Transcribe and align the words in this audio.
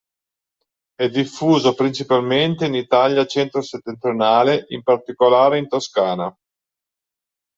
È 0.95 1.09
diffuso 1.09 1.75
principalmente 1.75 2.65
in 2.65 2.73
Italia 2.73 3.23
centro-settentrionale, 3.27 4.65
in 4.69 4.81
particolare 4.81 5.59
in 5.59 5.67
Toscana. 5.67 6.35